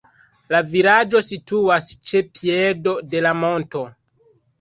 [0.53, 3.83] La vilaĝo situas ĉe piedo de la monto.